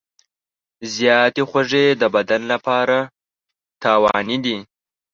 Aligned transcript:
زیاتې 0.95 1.41
خوږې 1.49 1.85
د 2.01 2.03
بدن 2.15 2.41
لپاره 2.51 2.97
مضرې 3.83 4.37
دي. 4.45 4.57